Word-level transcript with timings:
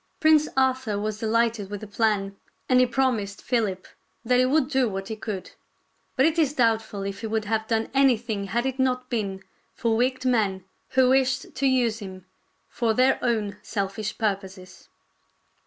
Prince 0.19 0.47
Arthur 0.57 0.97
was 0.97 1.19
delighted 1.19 1.69
with 1.69 1.81
the 1.81 1.85
plan, 1.85 2.35
and 2.67 2.79
he 2.79 2.87
promised 2.87 3.39
Philip 3.43 3.87
that 4.25 4.39
he 4.39 4.45
would 4.45 4.67
do 4.67 4.89
what 4.89 5.09
he 5.09 5.15
could. 5.15 5.51
But 6.15 6.25
it 6.25 6.39
is 6.39 6.53
doubtful 6.53 7.03
if 7.03 7.21
he 7.21 7.27
would 7.27 7.45
have 7.45 7.67
done 7.67 7.87
anything 7.93 8.45
had 8.45 8.65
it 8.65 8.79
not 8.79 9.11
been 9.11 9.43
for 9.75 9.95
wicked 9.95 10.25
men 10.25 10.63
who 10.97 11.09
wished 11.11 11.53
to 11.53 11.67
use 11.67 11.99
him 11.99 12.25
for 12.67 12.95
their 12.95 13.19
own 13.21 13.57
selfish 13.61 14.17
purposes. 14.17 14.89